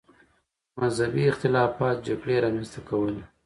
[0.79, 3.21] مذهبي اختلافات جګړې رامنځته کولې.